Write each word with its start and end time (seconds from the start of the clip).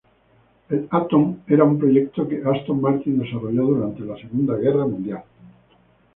El 0.69 0.87
Atom 0.89 1.41
era 1.47 1.63
un 1.63 1.77
proyecto 1.77 2.27
que 2.27 2.41
Aston 2.43 2.81
Martin 2.81 3.19
desarrolló 3.19 3.65
durante 3.65 3.99
la 4.03 4.17
Segunda 4.17 4.57
Guerra 4.57 4.87
Mundial. 4.87 5.23